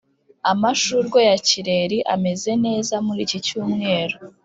amashurwe 0.51 1.19
ya 1.29 1.37
kireri 1.47 1.99
ameze 2.13 2.51
neza 2.65 2.95
muri 3.05 3.21
iki 3.27 3.39
cyumweru. 3.45 4.15